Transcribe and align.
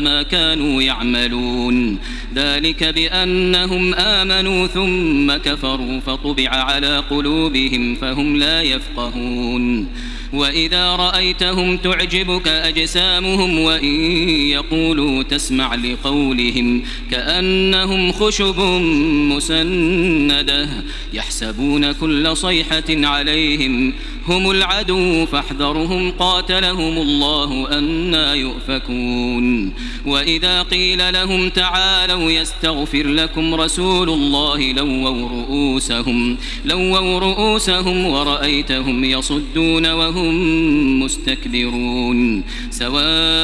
ما 0.00 0.22
كانوا 0.22 0.82
يعملون. 0.82 1.98
ذلك 2.34 2.84
بأنهم 2.84 3.94
آمنوا 3.94 4.66
ثم 4.66 5.36
كفروا 5.36 6.00
فطبع 6.00 6.48
على 6.48 6.98
قلوبهم 6.98 7.94
فهم 7.94 8.36
لا 8.36 8.62
يفقهون. 8.62 9.88
وإذا 10.34 10.96
رأيتهم 10.96 11.76
تعجبك 11.76 12.48
أجسامهم 12.48 13.58
وإن 13.58 13.94
يقولوا 14.28 15.22
تسمع 15.22 15.74
لقولهم 15.74 16.82
كأنهم 17.10 18.12
خشب 18.12 18.60
مسندة 19.30 20.68
يحسبون 21.12 21.92
كل 21.92 22.36
صيحة 22.36 22.84
عليهم 22.88 23.94
هم 24.28 24.50
العدو 24.50 25.26
فاحذرهم 25.26 26.10
قاتلهم 26.10 26.98
الله 26.98 27.78
أنا 27.78 28.34
يؤفكون. 28.34 29.74
وإذا 30.06 30.62
قيل 30.62 31.12
لهم 31.12 31.50
تعالوا 31.50 32.30
يستغفر 32.30 33.06
لكم 33.06 33.54
رسول 33.54 34.08
الله 34.10 34.72
لووا 34.72 35.28
رؤوسهم 35.28 36.36
لووا 36.64 37.18
رؤوسهم 37.18 38.06
ورأيتهم 38.06 39.04
يصدون 39.04 39.92
وهم 39.92 40.34
مستكبرون. 41.00 42.44
سواء 42.70 43.43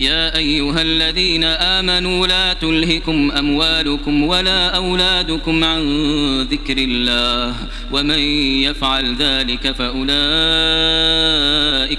يا 0.00 0.36
أيها 0.36 0.82
الذين 0.82 1.44
آمنوا 1.44 2.26
لا 2.26 2.52
تلهكم 2.52 3.30
أموالكم 3.30 4.22
ولا 4.22 4.76
أولادكم 4.76 5.64
عن 5.64 5.82
ذكر 6.42 6.78
الله 6.78 7.54
ومن 7.92 8.18
يفعل 8.62 9.16
ذلك 9.16 9.72
فأولئك 9.72 11.51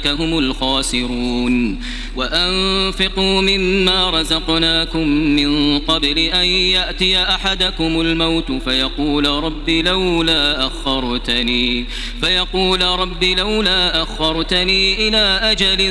هم 0.07 0.37
الخاسرون. 0.37 1.79
وأنفقوا 2.15 3.41
مما 3.41 4.09
رزقناكم 4.09 5.07
من 5.07 5.79
قبل 5.79 6.17
أن 6.19 6.45
يأتي 6.45 7.23
أحدكم 7.23 8.01
الموت 8.01 8.51
فيقول 8.51 9.25
رب 9.25 9.69
لولا 9.69 10.67
أخرتني 10.67 11.85
فيقول 12.21 12.81
رب 12.81 13.23
لولا 13.23 14.03
أخرتني 14.03 15.07
إلى 15.07 15.39
أجل 15.51 15.81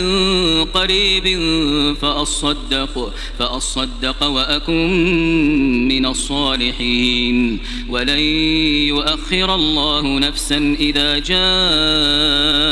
قريب 0.74 1.26
فأصدق 2.02 3.12
فأصدق 3.38 4.22
وأكن 4.26 4.88
من 5.88 6.06
الصالحين. 6.06 7.58
ولن 7.88 8.18
يؤخر 8.88 9.54
الله 9.54 10.18
نفسا 10.18 10.76
إذا 10.80 11.18
جاء 11.18 12.71